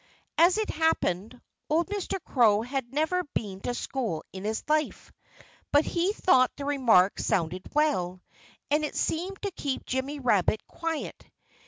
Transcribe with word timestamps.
As 0.39 0.57
it 0.57 0.71
happened, 0.71 1.39
old 1.69 1.85
Mr. 1.89 2.17
Crow 2.23 2.63
had 2.63 2.91
never 2.91 3.23
been 3.35 3.61
to 3.61 3.75
school 3.75 4.23
in 4.33 4.43
his 4.45 4.63
life. 4.67 5.11
But 5.71 5.85
he 5.85 6.11
thought 6.11 6.49
the 6.57 6.65
remark 6.65 7.19
sounded 7.19 7.61
well. 7.75 8.19
And 8.71 8.83
it 8.83 8.95
seemed 8.95 9.39
to 9.43 9.51
keep 9.51 9.85
Jimmy 9.85 10.17
Rabbit 10.19 10.65
quiet. 10.65 11.23